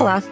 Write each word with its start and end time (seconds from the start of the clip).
Olá! 0.00 0.22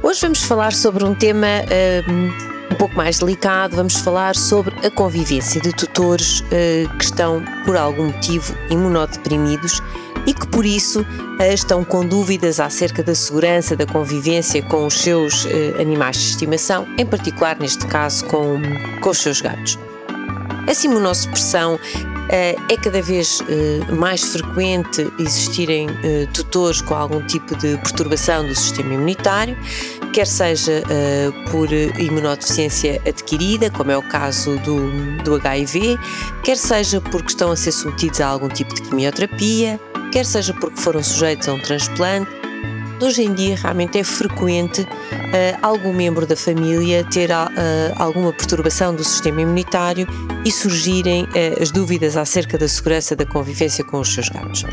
Hoje 0.00 0.20
vamos 0.20 0.44
falar 0.44 0.72
sobre 0.72 1.02
um 1.02 1.12
tema 1.12 1.48
uh, 1.48 2.72
um 2.72 2.76
pouco 2.76 2.94
mais 2.94 3.18
delicado. 3.18 3.74
Vamos 3.74 3.96
falar 3.96 4.36
sobre 4.36 4.72
a 4.86 4.90
convivência 4.92 5.60
de 5.60 5.72
tutores 5.72 6.38
uh, 6.40 6.96
que 6.96 7.04
estão, 7.04 7.42
por 7.64 7.76
algum 7.76 8.06
motivo, 8.12 8.54
imunodeprimidos 8.70 9.82
e 10.24 10.32
que, 10.32 10.46
por 10.46 10.64
isso, 10.64 11.00
uh, 11.00 11.52
estão 11.52 11.82
com 11.82 12.06
dúvidas 12.06 12.60
acerca 12.60 13.02
da 13.02 13.12
segurança 13.12 13.74
da 13.74 13.86
convivência 13.86 14.62
com 14.62 14.86
os 14.86 14.94
seus 14.94 15.48
animais 15.80 16.16
de 16.18 16.28
estimação, 16.28 16.86
em 16.96 17.04
particular, 17.04 17.58
neste 17.58 17.84
caso, 17.88 18.24
com, 18.26 18.60
com 19.00 19.10
os 19.10 19.18
seus 19.18 19.40
gatos. 19.40 19.76
Essa 20.68 20.86
imunossupressão 20.86 21.76
é 22.36 22.76
cada 22.76 23.02
vez 23.02 23.42
eh, 23.48 23.92
mais 23.92 24.22
frequente 24.22 25.12
existirem 25.18 25.86
eh, 26.02 26.26
tutores 26.32 26.80
com 26.80 26.94
algum 26.94 27.20
tipo 27.26 27.54
de 27.56 27.76
perturbação 27.78 28.46
do 28.46 28.54
sistema 28.54 28.94
imunitário, 28.94 29.56
quer 30.12 30.26
seja 30.26 30.82
por 31.50 31.72
imunodeficiência 31.72 33.00
adquirida, 33.06 33.70
como 33.70 33.90
é 33.90 33.96
o 33.96 34.02
caso 34.02 34.58
do, 34.58 35.22
do 35.22 35.34
HIV, 35.36 35.98
quer 36.42 36.56
seja 36.56 37.00
porque 37.00 37.28
estão 37.28 37.50
a 37.50 37.56
ser 37.56 37.72
submetidos 37.72 38.20
a 38.20 38.28
algum 38.28 38.48
tipo 38.48 38.74
de 38.74 38.82
quimioterapia, 38.82 39.80
quer 40.12 40.26
seja 40.26 40.52
porque 40.54 40.78
foram 40.80 41.02
sujeitos 41.02 41.48
a 41.48 41.54
um 41.54 41.60
transplante. 41.60 42.30
Hoje 43.00 43.22
em 43.22 43.34
dia 43.34 43.56
realmente 43.56 43.98
é 43.98 44.04
frequente 44.04 44.86
algum 45.62 45.92
membro 45.92 46.26
da 46.26 46.36
família 46.36 47.04
ter 47.04 47.30
uh, 47.30 47.42
alguma 47.96 48.32
perturbação 48.32 48.94
do 48.94 49.02
sistema 49.02 49.40
imunitário 49.40 50.06
e 50.44 50.50
surgirem 50.50 51.24
uh, 51.24 51.62
as 51.62 51.70
dúvidas 51.70 52.16
acerca 52.16 52.58
da 52.58 52.68
segurança 52.68 53.16
da 53.16 53.24
convivência 53.24 53.84
com 53.84 54.00
os 54.00 54.12
seus 54.12 54.28
gatos. 54.28 54.64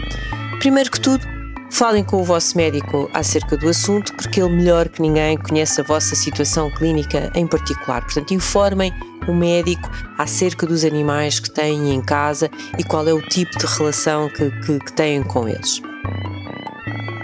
Primeiro 0.60 0.92
que 0.92 1.00
tudo, 1.00 1.26
falem 1.72 2.04
com 2.04 2.18
o 2.18 2.24
vosso 2.24 2.58
médico 2.58 3.10
acerca 3.14 3.56
do 3.56 3.70
assunto, 3.70 4.14
porque 4.16 4.42
ele 4.42 4.54
melhor 4.54 4.90
que 4.90 5.02
ninguém 5.02 5.38
conhece 5.38 5.80
a 5.80 5.84
vossa 5.84 6.16
situação 6.16 6.70
clínica 6.72 7.32
em 7.36 7.48
particular. 7.48 8.02
Portanto, 8.02 8.34
informem 8.34 8.94
o 9.28 9.34
médico 9.34 9.90
acerca 10.18 10.66
dos 10.66 10.84
animais 10.84 11.40
que 11.40 11.50
têm 11.50 11.94
em 11.94 12.02
casa 12.02 12.50
e 12.78 12.84
qual 12.84 13.08
é 13.08 13.14
o 13.14 13.22
tipo 13.22 13.58
de 13.58 13.66
relação 13.66 14.30
que, 14.30 14.50
que, 14.62 14.80
que 14.80 14.94
têm 14.94 15.24
com 15.24 15.48
eles. 15.48 15.82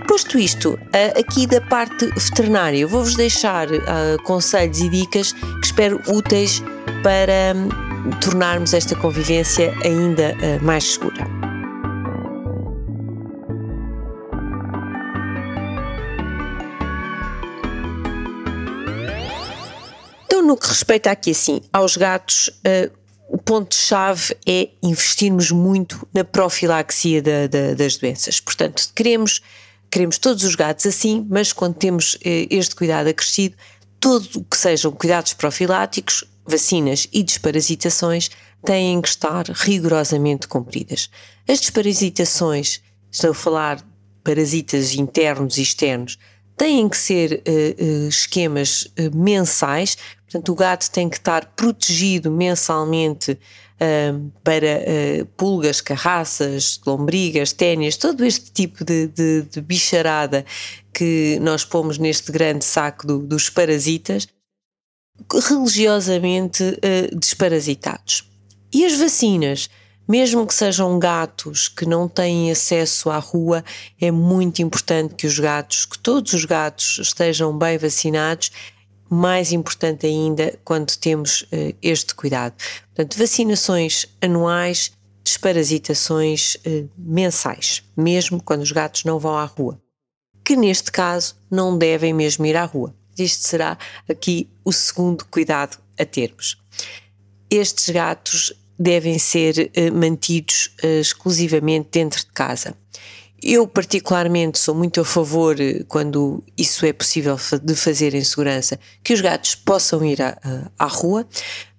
Posto 0.07 0.37
isto, 0.37 0.79
aqui 1.19 1.45
da 1.45 1.59
parte 1.59 2.05
veterinária, 2.05 2.87
vou-vos 2.87 3.15
deixar 3.15 3.67
conselhos 4.23 4.79
e 4.79 4.89
dicas 4.89 5.33
que 5.33 5.65
espero 5.65 6.01
úteis 6.07 6.61
para 7.03 7.53
hum, 7.55 7.69
tornarmos 8.21 8.73
esta 8.73 8.95
convivência 8.95 9.73
ainda 9.83 10.35
mais 10.61 10.93
segura. 10.93 11.27
Então, 20.25 20.41
no 20.41 20.55
que 20.55 20.67
respeita 20.67 21.11
aqui 21.11 21.31
assim 21.31 21.61
aos 21.73 21.97
gatos, 21.97 22.49
o 23.27 23.37
ponto-chave 23.37 24.35
é 24.47 24.69
investirmos 24.81 25.51
muito 25.51 26.07
na 26.13 26.23
profilaxia 26.23 27.21
da, 27.21 27.47
da, 27.47 27.73
das 27.73 27.97
doenças. 27.97 28.39
Portanto, 28.39 28.89
queremos 28.95 29.41
queremos 29.89 30.17
todos 30.17 30.43
os 30.43 30.55
gatos 30.55 30.85
assim, 30.85 31.25
mas 31.29 31.53
quando 31.53 31.75
temos 31.75 32.17
eh, 32.23 32.47
este 32.49 32.75
cuidado 32.75 33.07
acrescido, 33.07 33.55
tudo 33.99 34.39
o 34.39 34.43
que 34.43 34.57
sejam 34.57 34.91
cuidados 34.91 35.33
profiláticos, 35.33 36.23
vacinas 36.45 37.07
e 37.11 37.23
desparasitações 37.23 38.29
têm 38.63 39.01
que 39.01 39.07
estar 39.07 39.45
rigorosamente 39.49 40.47
cumpridas. 40.47 41.09
As 41.47 41.59
desparasitações, 41.59 42.81
estou 43.11 43.31
a 43.31 43.33
falar 43.33 43.85
parasitas 44.23 44.93
internos 44.93 45.57
e 45.57 45.61
externos, 45.61 46.17
têm 46.57 46.87
que 46.87 46.97
ser 46.97 47.43
uh, 47.47 48.05
uh, 48.05 48.07
esquemas 48.07 48.87
mensais, 49.13 49.97
portanto, 50.23 50.51
o 50.51 50.55
gato 50.55 50.89
tem 50.89 51.09
que 51.09 51.17
estar 51.17 51.45
protegido 51.55 52.31
mensalmente 52.31 53.37
para 54.43 54.65
uh, 54.65 55.25
pulgas, 55.37 55.81
carraças, 55.81 56.79
lombrigas, 56.85 57.51
ténis, 57.51 57.97
todo 57.97 58.23
este 58.23 58.51
tipo 58.51 58.85
de, 58.85 59.07
de, 59.07 59.41
de, 59.43 59.61
bicharada 59.61 60.45
que 60.93 61.37
nós 61.41 61.65
pomos 61.65 61.97
neste 61.97 62.31
grande 62.31 62.63
saco 62.63 63.05
do, 63.05 63.19
dos 63.19 63.49
parasitas, 63.49 64.27
religiosamente 65.49 66.63
uh, 66.63 67.15
desparasitados. 67.17 68.29
E 68.73 68.85
as 68.85 68.97
vacinas? 68.97 69.69
Mesmo 70.07 70.45
que 70.45 70.53
sejam 70.53 70.99
gatos 70.99 71.67
que 71.67 71.83
não 71.83 72.07
têm 72.07 72.51
acesso 72.51 73.09
à 73.09 73.17
rua, 73.17 73.65
é 73.99 74.11
muito 74.11 74.61
importante 74.61 75.15
que 75.15 75.25
os 75.25 75.39
gatos, 75.39 75.87
que 75.87 75.97
todos 75.97 76.31
os 76.33 76.45
gatos 76.45 76.99
estejam 77.01 77.57
bem 77.57 77.75
vacinados 77.79 78.51
mais 79.15 79.51
importante 79.53 80.05
ainda 80.05 80.59
quando 80.63 80.95
temos 80.97 81.43
uh, 81.43 81.75
este 81.81 82.13
cuidado. 82.13 82.55
Portanto, 82.93 83.17
vacinações 83.17 84.05
anuais, 84.21 84.91
desparasitações 85.23 86.55
uh, 86.55 86.89
mensais, 86.97 87.83
mesmo 87.95 88.43
quando 88.43 88.61
os 88.61 88.71
gatos 88.71 89.05
não 89.05 89.17
vão 89.17 89.37
à 89.37 89.45
rua. 89.45 89.81
Que 90.43 90.55
neste 90.55 90.91
caso 90.91 91.35
não 91.49 91.77
devem 91.77 92.13
mesmo 92.13 92.45
ir 92.45 92.57
à 92.57 92.65
rua. 92.65 92.93
Este 93.17 93.47
será 93.47 93.77
aqui 94.09 94.49
o 94.65 94.73
segundo 94.73 95.25
cuidado 95.25 95.77
a 95.97 96.05
termos. 96.05 96.57
Estes 97.49 97.89
gatos 97.89 98.53
devem 98.77 99.17
ser 99.17 99.71
uh, 99.77 99.93
mantidos 99.93 100.75
exclusivamente 100.83 101.87
dentro 101.91 102.19
de 102.19 102.31
casa. 102.33 102.75
Eu, 103.41 103.67
particularmente, 103.67 104.57
sou 104.57 104.73
muito 104.73 105.01
a 105.01 105.05
favor, 105.05 105.59
eh, 105.59 105.83
quando 105.87 106.43
isso 106.57 106.85
é 106.85 106.93
possível 106.93 107.37
de 107.61 107.75
fazer 107.75 108.13
em 108.13 108.23
segurança, 108.23 108.79
que 109.03 109.13
os 109.13 109.21
gatos 109.21 109.55
possam 109.55 110.03
ir 110.03 110.21
à, 110.21 110.37
à 110.79 110.87
rua, 110.87 111.27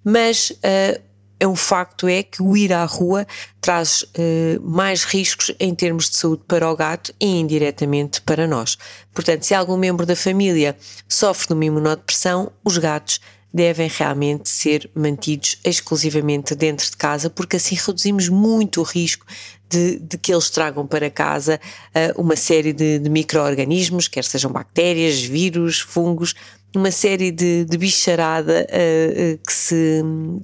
mas 0.03 0.51
uh, 0.51 1.01
é 1.39 1.47
um 1.47 1.55
facto 1.55 2.07
é 2.07 2.23
que 2.23 2.41
o 2.41 2.57
ir 2.57 2.73
à 2.73 2.83
rua 2.85 3.27
traz 3.61 4.01
uh, 4.01 4.61
mais 4.61 5.03
riscos 5.03 5.53
em 5.59 5.73
termos 5.75 6.09
de 6.09 6.17
saúde 6.17 6.43
para 6.47 6.69
o 6.69 6.75
gato 6.75 7.13
e 7.19 7.39
indiretamente 7.39 8.21
para 8.21 8.47
nós. 8.47 8.77
Portanto, 9.13 9.43
se 9.43 9.53
algum 9.53 9.77
membro 9.77 10.05
da 10.05 10.15
família 10.15 10.75
sofre 11.07 11.47
de 11.47 11.53
uma 11.53 11.65
imunodepressão, 11.65 12.51
os 12.63 12.77
gatos 12.77 13.19
devem 13.57 13.89
realmente 13.89 14.47
ser 14.47 14.87
mantidos 14.93 15.57
exclusivamente 15.63 16.53
dentro 16.53 16.87
de 16.87 16.95
casa, 16.95 17.27
porque 17.27 17.55
assim 17.55 17.75
reduzimos 17.75 18.29
muito 18.29 18.81
o 18.81 18.83
risco 18.83 19.25
de, 19.67 19.97
de, 19.97 20.17
que 20.17 20.31
eles 20.31 20.51
tragam 20.51 20.85
para 20.85 21.09
casa 21.09 21.59
uh, 21.89 22.21
uma 22.21 22.35
série 22.35 22.71
de, 22.71 22.99
de 22.99 23.09
micro-organismos, 23.09 24.07
quer 24.07 24.23
sejam 24.23 24.51
bactérias, 24.51 25.21
vírus, 25.23 25.79
fungos, 25.79 26.35
uma 26.75 26.91
série 26.91 27.31
de, 27.31 27.65
de 27.65 27.77
bicharada 27.77 28.67
uh, 28.69 29.39
que, 29.45 29.53
se, 29.53 30.03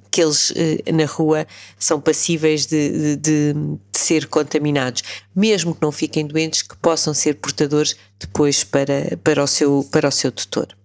que 0.09 0.21
eles 0.21 0.49
uh, 0.49 0.53
na 0.91 1.05
rua 1.05 1.45
são 1.77 2.01
passíveis 2.01 2.65
de, 2.65 3.15
de, 3.17 3.53
ser 3.91 4.27
contaminados, 4.27 5.03
mesmo 5.35 5.75
que 5.75 5.81
não 5.83 5.91
fiquem 5.91 6.25
doentes, 6.25 6.63
que 6.63 6.75
possam 6.77 7.13
ser 7.13 7.35
portadores 7.35 7.95
depois 8.19 8.63
para, 8.63 9.17
para, 9.23 9.43
o, 9.43 9.47
seu, 9.47 9.87
para 9.91 10.07
o 10.07 10.11
seu 10.11 10.31
tutor. 10.31 10.75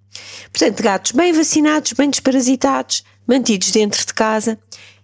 Portanto, 0.53 0.83
gatos 0.83 1.12
bem 1.12 1.33
vacinados, 1.33 1.93
bem 1.93 2.11
desparasitados, 2.11 3.05
mantidos 3.27 3.71
dentro 3.71 4.05
de 4.05 4.15
casa 4.15 4.59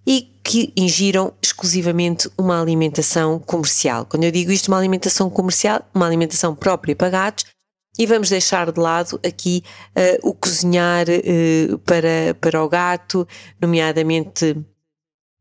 e 0.07 0.31
que 0.43 0.73
ingiram 0.77 1.33
exclusivamente 1.43 2.29
uma 2.37 2.61
alimentação 2.61 3.39
comercial. 3.39 4.05
Quando 4.05 4.25
eu 4.25 4.31
digo 4.31 4.53
isto, 4.53 4.69
uma 4.69 4.79
alimentação 4.79 5.31
comercial, 5.31 5.81
uma 5.95 6.07
alimentação 6.07 6.55
própria 6.55 6.95
para 6.95 7.11
gatos, 7.11 7.47
e 7.99 8.07
vamos 8.07 8.29
deixar 8.29 8.71
de 8.73 8.81
lado 8.81 9.21
aqui 9.25 9.63
uh, 9.91 10.29
o 10.29 10.35
cozinhar 10.35 11.07
uh, 11.09 11.79
para, 11.79 12.35
para 12.41 12.63
o 12.63 12.69
gato, 12.69 13.27
nomeadamente. 13.61 14.57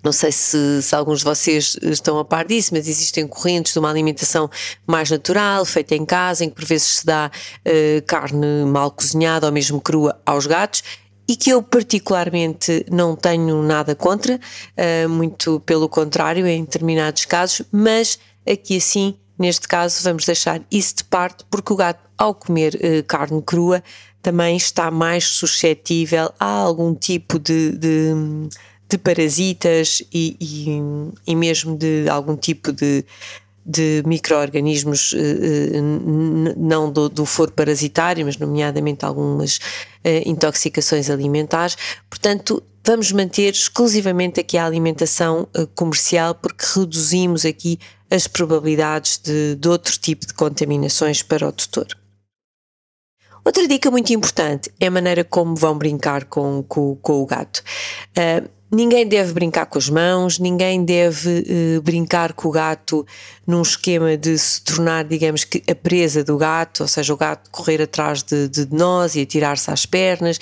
Não 0.03 0.11
sei 0.11 0.31
se, 0.31 0.81
se, 0.81 0.95
alguns 0.95 1.19
de 1.19 1.25
vocês 1.25 1.77
estão 1.81 2.19
a 2.19 2.25
par 2.25 2.45
disso, 2.45 2.71
mas 2.73 2.87
existem 2.87 3.25
correntes 3.25 3.73
de 3.73 3.79
uma 3.79 3.89
alimentação 3.89 4.49
mais 4.85 5.09
natural, 5.09 5.63
feita 5.63 5.95
em 5.95 6.05
casa, 6.05 6.43
em 6.43 6.49
que 6.49 6.55
por 6.55 6.65
vezes 6.65 6.99
se 6.99 7.05
dá 7.05 7.31
uh, 7.31 8.05
carne 8.05 8.65
mal 8.65 8.91
cozinhada 8.91 9.45
ou 9.45 9.53
mesmo 9.53 9.79
crua 9.79 10.19
aos 10.25 10.45
gatos 10.45 10.83
e 11.27 11.35
que 11.35 11.49
eu 11.49 11.63
particularmente 11.63 12.85
não 12.91 13.15
tenho 13.15 13.61
nada 13.63 13.95
contra, 13.95 14.35
uh, 14.35 15.09
muito 15.09 15.59
pelo 15.61 15.87
contrário, 15.87 16.45
em 16.45 16.63
determinados 16.63 17.25
casos, 17.25 17.65
mas 17.71 18.19
aqui 18.45 18.77
assim, 18.77 19.15
neste 19.39 19.67
caso, 19.67 20.03
vamos 20.03 20.25
deixar 20.25 20.61
isso 20.69 20.97
de 20.97 21.03
parte, 21.05 21.45
porque 21.49 21.71
o 21.71 21.75
gato, 21.75 22.01
ao 22.17 22.35
comer 22.35 22.75
uh, 22.75 23.03
carne 23.07 23.41
crua, 23.41 23.81
também 24.21 24.55
está 24.55 24.89
mais 24.89 25.25
suscetível 25.25 26.31
a 26.39 26.45
algum 26.45 26.95
tipo 26.95 27.37
de, 27.37 27.71
de, 27.71 28.13
de 28.93 28.97
parasitas 28.99 30.03
e, 30.13 30.37
e, 30.39 31.31
e 31.31 31.35
mesmo 31.35 31.75
de 31.75 32.07
algum 32.07 32.37
tipo 32.37 32.71
de 32.71 33.03
de 33.65 34.03
micro-organismos, 34.05 35.13
eh, 35.15 35.77
eh, 35.77 35.81
não 36.57 36.91
do, 36.91 37.07
do 37.07 37.25
foro 37.25 37.49
parasitário, 37.53 38.25
mas 38.25 38.35
nomeadamente 38.37 39.05
algumas 39.05 39.57
eh, 40.03 40.21
intoxicações 40.25 41.09
alimentares. 41.09 41.77
Portanto, 42.09 42.61
vamos 42.85 43.13
manter 43.13 43.53
exclusivamente 43.53 44.41
aqui 44.41 44.57
a 44.57 44.65
alimentação 44.65 45.47
comercial, 45.75 46.35
porque 46.35 46.65
reduzimos 46.75 47.45
aqui 47.45 47.79
as 48.11 48.27
probabilidades 48.27 49.17
de, 49.17 49.55
de 49.55 49.69
outro 49.69 49.97
tipo 49.97 50.27
de 50.27 50.33
contaminações 50.33 51.23
para 51.23 51.47
o 51.47 51.51
tutor. 51.53 51.87
Outra 53.45 53.67
dica 53.67 53.91
muito 53.91 54.13
importante 54.13 54.71
é 54.79 54.87
a 54.87 54.91
maneira 54.91 55.23
como 55.23 55.53
vão 55.55 55.77
brincar 55.77 56.25
com, 56.25 56.63
com, 56.63 56.95
com 56.95 57.21
o 57.21 57.25
gato. 57.25 57.61
Uh, 58.17 58.49
ninguém 58.73 59.07
deve 59.07 59.31
brincar 59.31 59.65
com 59.67 59.77
as 59.77 59.89
mãos, 59.89 60.39
ninguém 60.39 60.83
deve 60.83 61.45
uh, 61.77 61.81
brincar 61.81 62.33
com 62.33 62.49
o 62.49 62.51
gato 62.51 63.05
num 63.45 63.61
esquema 63.61 64.17
de 64.17 64.37
se 64.37 64.61
tornar, 64.61 65.03
digamos 65.03 65.43
que, 65.43 65.61
a 65.69 65.75
presa 65.75 66.23
do 66.23 66.37
gato, 66.37 66.81
ou 66.81 66.87
seja, 66.87 67.13
o 67.13 67.17
gato 67.17 67.49
correr 67.51 67.81
atrás 67.81 68.23
de, 68.23 68.47
de 68.47 68.67
nós 68.73 69.15
e 69.15 69.21
atirar-se 69.21 69.69
às 69.69 69.85
pernas. 69.85 70.37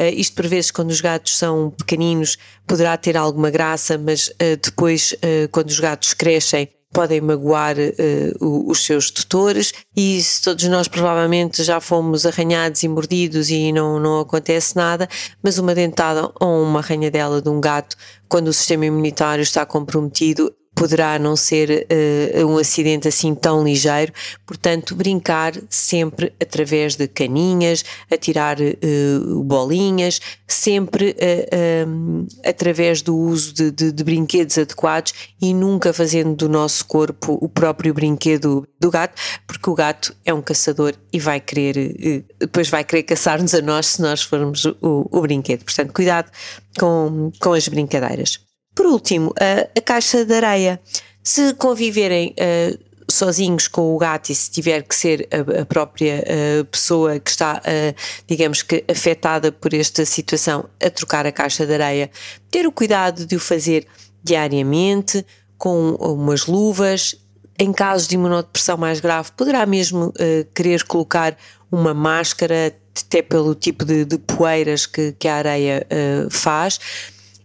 Uh, 0.00 0.04
isto, 0.14 0.34
por 0.34 0.46
vezes, 0.46 0.70
quando 0.70 0.90
os 0.90 1.00
gatos 1.00 1.36
são 1.36 1.70
pequeninos, 1.70 2.38
poderá 2.66 2.96
ter 2.96 3.16
alguma 3.16 3.50
graça, 3.50 3.98
mas 3.98 4.32
depois, 4.62 5.14
quando 5.52 5.68
os 5.68 5.78
gatos 5.78 6.14
crescem, 6.14 6.66
podem 6.94 7.20
magoar 7.20 7.76
uh, 7.76 8.70
os 8.70 8.86
seus 8.86 9.10
tutores. 9.10 9.74
E 9.94 10.22
se 10.22 10.40
todos 10.40 10.64
nós 10.68 10.88
provavelmente 10.88 11.62
já 11.64 11.80
fomos 11.80 12.24
arranhados 12.24 12.82
e 12.84 12.88
mordidos 12.88 13.50
e 13.50 13.72
não, 13.72 13.98
não 13.98 14.20
acontece 14.20 14.76
nada, 14.76 15.08
mas 15.42 15.58
uma 15.58 15.74
dentada 15.74 16.30
ou 16.40 16.62
uma 16.62 16.78
arranhadela 16.78 17.42
de 17.42 17.48
um 17.48 17.60
gato, 17.60 17.96
quando 18.28 18.48
o 18.48 18.52
sistema 18.52 18.86
imunitário 18.86 19.42
está 19.42 19.66
comprometido, 19.66 20.54
poderá 20.74 21.18
não 21.18 21.36
ser 21.36 21.86
uh, 22.34 22.46
um 22.46 22.58
acidente 22.58 23.06
assim 23.06 23.34
tão 23.34 23.62
ligeiro, 23.62 24.12
portanto, 24.44 24.94
brincar 24.94 25.54
sempre 25.70 26.32
através 26.40 26.96
de 26.96 27.06
caninhas, 27.06 27.84
atirar 28.10 28.58
uh, 28.60 29.44
bolinhas, 29.44 30.20
sempre 30.46 31.10
uh, 31.10 32.26
através 32.44 33.02
do 33.02 33.16
uso 33.16 33.54
de, 33.54 33.70
de, 33.70 33.92
de, 33.92 34.04
brinquedos 34.04 34.58
adequados 34.58 35.14
e 35.40 35.54
nunca 35.54 35.92
fazendo 35.92 36.34
do 36.34 36.48
nosso 36.48 36.84
corpo 36.86 37.38
o 37.40 37.48
próprio 37.48 37.94
brinquedo 37.94 38.66
do 38.80 38.90
gato, 38.90 39.20
porque 39.46 39.70
o 39.70 39.74
gato 39.74 40.14
é 40.24 40.34
um 40.34 40.42
caçador 40.42 40.94
e 41.12 41.18
vai 41.18 41.40
querer, 41.40 42.24
depois 42.38 42.68
vai 42.68 42.84
querer 42.84 43.04
caçar-nos 43.04 43.54
a 43.54 43.62
nós 43.62 43.86
se 43.86 44.02
nós 44.02 44.22
formos 44.22 44.64
o, 44.64 45.08
o 45.10 45.20
brinquedo. 45.20 45.64
Portanto, 45.64 45.92
cuidado 45.92 46.30
com, 46.78 47.30
com 47.40 47.52
as 47.52 47.68
brincadeiras. 47.68 48.43
Por 48.74 48.86
último, 48.86 49.32
a, 49.38 49.68
a 49.78 49.82
caixa 49.82 50.24
de 50.24 50.34
areia. 50.34 50.80
Se 51.22 51.54
conviverem 51.54 52.34
uh, 52.34 52.78
sozinhos 53.10 53.68
com 53.68 53.94
o 53.94 53.98
gato 53.98 54.30
e 54.30 54.34
se 54.34 54.50
tiver 54.50 54.82
que 54.82 54.94
ser 54.94 55.28
a, 55.30 55.62
a 55.62 55.64
própria 55.64 56.22
uh, 56.22 56.64
pessoa 56.64 57.18
que 57.18 57.30
está, 57.30 57.62
uh, 57.64 57.94
digamos 58.26 58.62
que, 58.62 58.84
afetada 58.88 59.52
por 59.52 59.72
esta 59.72 60.04
situação 60.04 60.68
a 60.84 60.90
trocar 60.90 61.26
a 61.26 61.32
caixa 61.32 61.64
de 61.64 61.74
areia, 61.74 62.10
ter 62.50 62.66
o 62.66 62.72
cuidado 62.72 63.24
de 63.24 63.36
o 63.36 63.40
fazer 63.40 63.86
diariamente, 64.22 65.24
com 65.56 65.94
umas 65.94 66.46
luvas. 66.46 67.14
Em 67.56 67.72
casos 67.72 68.08
de 68.08 68.16
imunodepressão 68.16 68.76
mais 68.76 68.98
grave, 68.98 69.30
poderá 69.36 69.64
mesmo 69.64 70.12
querer 70.52 70.82
colocar 70.82 71.36
uma 71.70 71.94
máscara, 71.94 72.74
até 73.06 73.22
pelo 73.22 73.54
tipo 73.54 73.84
de, 73.84 74.04
de 74.04 74.18
poeiras 74.18 74.86
que, 74.86 75.12
que 75.12 75.28
a 75.28 75.36
areia 75.36 75.86
faz 76.30 76.80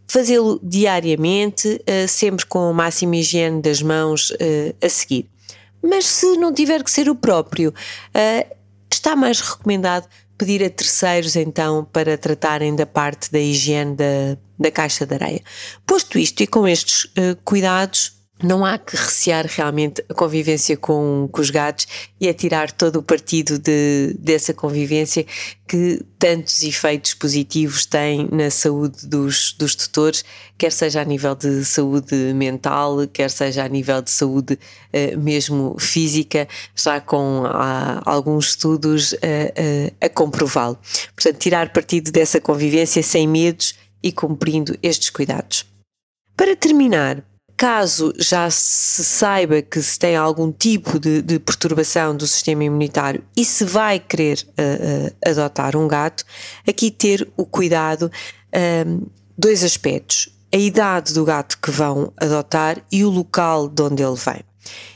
fazê-lo 0.09 0.59
diariamente, 0.63 1.67
uh, 1.67 2.07
sempre 2.07 2.43
com 2.47 2.69
a 2.69 2.73
máxima 2.73 3.15
higiene 3.15 3.61
das 3.61 3.79
mãos 3.79 4.31
uh, 4.31 4.75
a 4.83 4.89
seguir. 4.89 5.29
Mas 5.81 6.05
se 6.07 6.35
não 6.35 6.51
tiver 6.51 6.83
que 6.83 6.89
ser 6.89 7.07
o 7.07 7.15
próprio, 7.15 7.69
uh, 7.69 8.55
está 8.91 9.15
mais 9.15 9.39
recomendado 9.39 10.09
pedir 10.35 10.63
a 10.63 10.69
terceiros 10.69 11.35
então 11.35 11.87
para 11.93 12.17
tratarem 12.17 12.75
da 12.75 12.87
parte 12.87 13.31
da 13.31 13.39
higiene 13.39 13.95
da, 13.95 14.37
da 14.57 14.71
caixa 14.71 15.05
de 15.05 15.13
areia. 15.13 15.43
Posto 15.85 16.17
isto 16.17 16.41
e 16.41 16.47
com 16.47 16.67
estes 16.67 17.07
cuidados, 17.43 18.18
não 18.41 18.65
há 18.65 18.77
que 18.77 18.95
recear 18.95 19.45
realmente 19.45 20.03
a 20.07 20.13
convivência 20.13 20.77
com, 20.77 21.27
com 21.31 21.41
os 21.41 21.49
gatos 21.49 21.87
e 22.19 22.27
a 22.27 22.33
tirar 22.33 22.71
todo 22.71 22.97
o 22.97 23.03
partido 23.03 23.59
de, 23.59 24.15
dessa 24.17 24.53
convivência 24.53 25.25
que 25.67 26.01
tantos 26.17 26.63
efeitos 26.63 27.13
positivos 27.13 27.85
tem 27.85 28.27
na 28.31 28.49
saúde 28.49 29.05
dos, 29.05 29.53
dos 29.53 29.75
tutores, 29.75 30.23
quer 30.57 30.71
seja 30.71 31.01
a 31.01 31.05
nível 31.05 31.35
de 31.35 31.63
saúde 31.65 32.15
mental, 32.33 33.07
quer 33.07 33.29
seja 33.29 33.63
a 33.65 33.67
nível 33.67 34.01
de 34.01 34.09
saúde 34.09 34.53
uh, 34.53 35.17
mesmo 35.19 35.75
física, 35.77 36.47
já 36.75 36.99
com 36.99 37.43
uh, 37.43 38.01
alguns 38.05 38.49
estudos 38.49 39.13
uh, 39.13 39.93
a 40.01 40.09
comprová-lo. 40.09 40.77
Portanto, 41.15 41.37
tirar 41.37 41.71
partido 41.71 42.11
dessa 42.11 42.39
convivência 42.41 43.03
sem 43.03 43.27
medos 43.27 43.75
e 44.01 44.11
cumprindo 44.11 44.77
estes 44.81 45.09
cuidados. 45.09 45.65
Para 46.35 46.55
terminar, 46.55 47.21
caso 47.59 48.13
já 48.17 48.49
se 48.49 49.03
saiba 49.03 49.61
que 49.61 49.81
se 49.81 49.99
tem 49.99 50.15
algum 50.15 50.49
tipo 50.49 50.97
de, 50.97 51.21
de 51.21 51.37
perturbação 51.37 52.15
do 52.15 52.25
sistema 52.25 52.63
imunitário 52.63 53.21
e 53.35 53.43
se 53.43 53.65
vai 53.65 53.99
querer 53.99 54.47
uh, 54.51 55.07
uh, 55.07 55.29
adotar 55.29 55.75
um 55.75 55.85
gato, 55.85 56.23
aqui 56.65 56.89
ter 56.89 57.29
o 57.35 57.45
cuidado, 57.45 58.09
um, 58.87 59.05
dois 59.37 59.61
aspectos: 59.61 60.29
a 60.53 60.55
idade 60.55 61.13
do 61.13 61.25
gato 61.25 61.59
que 61.61 61.69
vão 61.69 62.13
adotar 62.15 62.81
e 62.89 63.03
o 63.03 63.09
local 63.09 63.67
de 63.67 63.81
onde 63.81 64.01
ele 64.03 64.15
vem. 64.15 64.41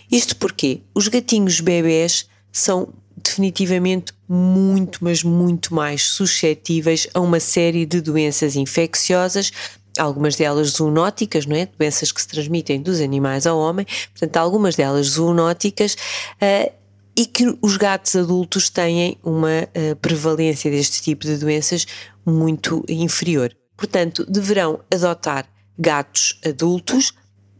Isto 0.10 0.38
porque 0.38 0.84
os 0.96 1.10
gatinhos 1.10 1.60
bebés 1.60 2.30
são 2.50 2.94
definitivamente 3.22 4.14
muito, 4.26 5.00
mas 5.02 5.22
muito 5.22 5.74
mais 5.74 6.04
suscetíveis 6.04 7.10
a 7.14 7.20
uma 7.20 7.42
série 7.42 7.86
de 7.86 8.00
doenças 8.00 8.56
infecciosas 8.56 9.52
algumas 9.98 10.36
delas 10.36 10.70
zoonóticas, 10.70 11.46
não 11.46 11.56
é? 11.56 11.68
Doenças 11.78 12.12
que 12.12 12.22
se 12.22 12.28
transmitem 12.28 12.82
dos 12.82 13.00
animais 13.00 13.46
ao 13.46 13.58
homem, 13.58 13.86
portanto, 14.12 14.38
algumas 14.38 14.76
delas 14.76 15.08
zoonóticas. 15.08 15.96
Uh, 16.42 16.72
e 17.16 17.28
que 17.28 17.56
os 17.62 17.78
gatos 17.78 18.16
adultos 18.16 18.72
têm 18.72 19.18
uma 19.24 19.64
uh, 19.64 19.96
prevalência 19.98 20.72
deste 20.72 21.00
tipo 21.00 21.26
de 21.26 21.38
doenças 21.38 21.86
muito 22.26 22.84
inferior. 22.90 23.56
Portanto, 23.78 24.26
deverão 24.28 24.80
adotar 24.92 25.46
gatos 25.78 26.40
adultos 26.44 27.14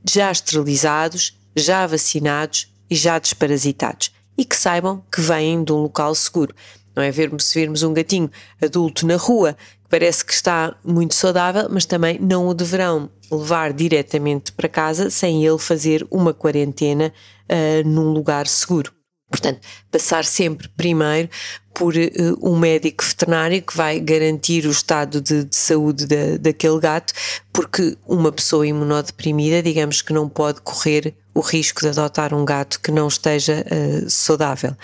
já 0.10 0.32
esterilizados, 0.32 1.38
já 1.56 1.86
vacinados 1.86 2.74
e 2.90 2.96
já 2.96 3.20
desparasitados 3.20 4.12
e 4.38 4.44
que 4.44 4.56
saibam 4.56 5.04
que 5.12 5.22
vêm 5.22 5.64
de 5.64 5.72
um 5.72 5.78
local 5.78 6.14
seguro. 6.16 6.54
Não 6.96 7.02
é 7.02 7.12
vermos, 7.12 7.46
se 7.46 7.60
virmos 7.60 7.84
um 7.84 7.94
gatinho 7.94 8.30
adulto 8.62 9.06
na 9.08 9.16
rua 9.16 9.58
parece 9.94 10.26
que 10.26 10.34
está 10.34 10.76
muito 10.84 11.14
saudável, 11.14 11.68
mas 11.70 11.86
também 11.86 12.18
não 12.20 12.48
o 12.48 12.54
deverão 12.56 13.12
levar 13.32 13.72
diretamente 13.72 14.52
para 14.52 14.68
casa 14.68 15.12
sem 15.12 15.46
ele 15.46 15.60
fazer 15.60 16.04
uma 16.10 16.34
quarentena 16.34 17.14
uh, 17.44 17.88
num 17.88 18.12
lugar 18.12 18.48
seguro. 18.48 18.92
Portanto, 19.30 19.60
passar 19.92 20.26
sempre 20.26 20.68
primeiro 20.70 21.30
por 21.74 21.96
uh, 21.96 22.00
um 22.42 22.58
médico 22.58 23.04
veterinário 23.04 23.62
que 23.62 23.76
vai 23.76 24.00
garantir 24.00 24.66
o 24.66 24.72
estado 24.72 25.20
de, 25.20 25.44
de 25.46 25.56
saúde 25.56 26.06
da, 26.06 26.38
daquele 26.40 26.80
gato, 26.80 27.14
porque 27.52 27.98
uma 28.08 28.32
pessoa 28.32 28.66
imunodeprimida, 28.66 29.62
digamos 29.62 30.02
que 30.02 30.14
não 30.14 30.30
pode 30.30 30.62
correr 30.62 31.14
o 31.34 31.40
risco 31.40 31.82
de 31.82 31.88
adotar 31.88 32.34
um 32.34 32.46
gato 32.46 32.80
que 32.80 32.92
não 32.92 33.08
esteja 33.08 33.66
uh, 33.66 34.10
saudável. 34.10 34.76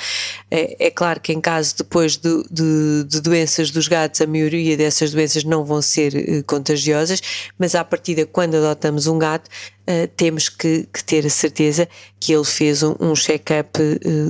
É, 0.50 0.88
é, 0.88 0.92
claro 0.92 1.20
que 1.20 1.32
em 1.32 1.40
caso 1.40 1.76
depois 1.78 2.18
de, 2.18 2.44
de, 2.50 3.04
de, 3.08 3.22
doenças 3.22 3.70
dos 3.70 3.88
gatos, 3.88 4.20
a 4.22 4.28
maioria 4.28 4.76
dessas 4.76 5.12
doenças 5.12 5.44
não 5.44 5.64
vão 5.64 5.82
ser 5.82 6.16
uh, 6.16 6.44
contagiosas, 6.46 7.22
mas 7.58 7.76
à 7.76 7.84
partida, 7.84 8.26
quando 8.26 8.56
adotamos 8.56 9.06
um 9.06 9.20
gato, 9.20 9.48
uh, 9.48 10.08
temos 10.18 10.50
que, 10.50 10.88
que, 10.92 11.04
ter 11.04 11.26
a 11.26 11.30
certeza 11.30 11.88
que 12.20 12.34
ele 12.34 12.46
fez 12.46 12.82
um, 12.82 12.96
um 13.00 13.16
check-up 13.16 13.80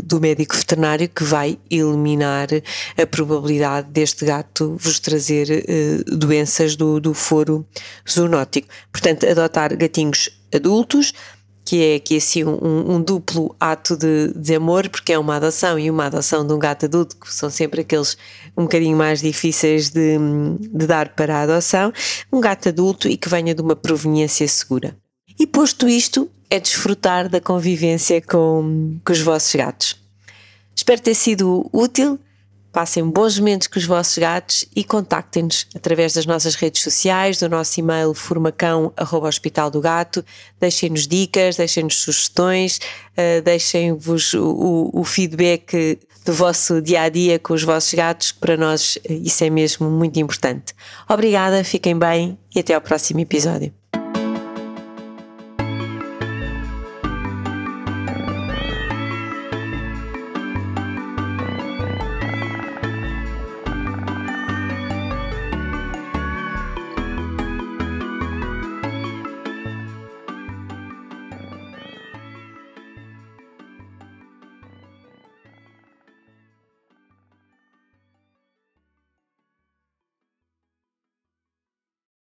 do 0.04 0.20
médico 0.20 0.56
veterinário 0.56 1.08
que 1.08 1.24
vai 1.24 1.58
eliminar 1.72 2.49
a 2.98 3.06
probabilidade 3.06 3.90
deste 3.90 4.26
gato 4.26 4.76
vos 4.80 5.00
trazer 5.00 5.66
doenças 6.08 6.76
do, 6.76 7.00
do 7.00 7.14
foro 7.14 7.66
zoonótico. 8.10 8.68
Portanto, 8.92 9.28
adotar 9.28 9.76
gatinhos 9.76 10.30
adultos 10.54 11.14
que 11.70 11.84
é 11.84 11.96
aqui 11.98 12.18
assim 12.18 12.44
um, 12.44 12.96
um, 12.96 13.00
duplo 13.00 13.56
ato 13.60 13.96
de, 13.96 14.34
de 14.36 14.56
amor, 14.56 14.90
porque 14.90 15.14
é 15.14 15.20
uma 15.20 15.36
adoção 15.36 15.78
e 15.78 15.88
uma 15.92 16.08
adoção 16.08 16.46
de 16.48 16.52
um 16.52 16.58
gato 16.58 16.88
adulto, 16.88 17.16
que 17.16 17.32
são 17.32 17.48
sempre 17.48 17.82
aqueles 17.82 18.18
um 18.58 18.64
bocadinho 18.64 18.98
mais 18.98 19.22
difíceis 19.22 19.92
de, 19.92 20.18
de 20.60 20.88
dar 20.88 21.10
para 21.10 21.38
a 21.38 21.42
adoção, 21.44 21.94
um 22.34 22.42
gato 22.42 22.70
adulto 22.70 23.08
e 23.08 23.16
que 23.16 23.30
venha 23.30 23.54
de 23.54 23.62
uma 23.62 23.76
proveniência 23.76 24.48
segura. 24.48 24.98
E 25.40 25.46
posto 25.46 25.88
isto, 25.88 26.28
é 26.50 26.60
desfrutar 26.60 27.30
da 27.30 27.40
convivência 27.40 28.20
com, 28.20 28.98
com 29.06 29.14
os 29.14 29.22
vossos 29.22 29.54
gatos. 29.54 29.96
Espero 30.76 31.00
ter 31.00 31.14
sido 31.14 31.70
útil 31.72 32.20
Passem 32.72 33.04
bons 33.04 33.40
momentos 33.40 33.68
com 33.68 33.80
os 33.80 33.86
vossos 33.86 34.18
gatos 34.18 34.66
e 34.76 34.84
contactem-nos 34.84 35.66
através 35.76 36.14
das 36.14 36.26
nossas 36.26 36.54
redes 36.54 36.84
sociais, 36.84 37.40
do 37.40 37.50
nosso 37.50 37.80
e-mail 37.80 38.14
formacão.hospital 38.14 39.72
do 39.72 39.82
gato. 39.82 40.24
Deixem-nos 40.60 41.08
dicas, 41.08 41.56
deixem-nos 41.56 41.96
sugestões, 41.96 42.78
uh, 42.78 43.42
deixem-vos 43.44 44.36
o, 44.36 44.92
o, 44.94 45.04
feedback 45.04 46.00
do 46.24 46.34
vosso 46.34 46.80
dia 46.80 47.02
a 47.02 47.10
dia 47.10 47.40
com 47.40 47.54
os 47.54 47.64
vossos 47.64 47.94
gatos, 47.94 48.32
que 48.32 48.40
para 48.40 48.56
nós 48.56 49.00
isso 49.10 49.44
é 49.44 49.50
mesmo 49.50 49.90
muito 49.90 50.20
importante. 50.20 50.76
Obrigada, 51.10 51.64
fiquem 51.64 51.98
bem 51.98 52.38
e 52.54 52.60
até 52.60 52.76
ao 52.76 52.82
próximo 52.82 53.20
episódio. 53.20 53.79